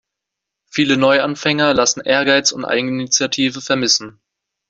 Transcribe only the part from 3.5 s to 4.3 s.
vermissen.